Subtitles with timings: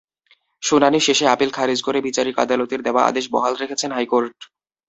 [0.63, 4.37] শুনানি শেষে আপিল খারিজ করে বিচারিক আদালতের দেওয়া আদেশ বহাল রেখেছেন হাইকোর্ট।